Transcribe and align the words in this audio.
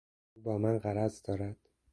او 0.33 0.41
با 0.41 0.57
من 0.57 0.79
غرض 0.79 1.21
دارد. 1.21 1.57